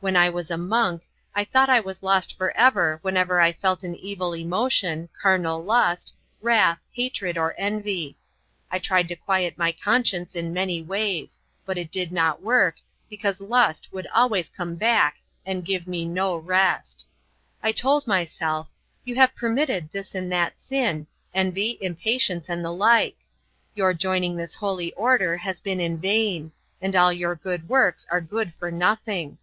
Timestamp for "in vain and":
25.80-26.94